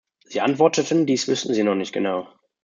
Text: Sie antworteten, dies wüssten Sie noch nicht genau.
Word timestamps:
Sie 0.25 0.41
antworteten, 0.41 1.05
dies 1.05 1.27
wüssten 1.27 1.53
Sie 1.53 1.61
noch 1.61 1.75
nicht 1.75 1.93
genau. 1.93 2.27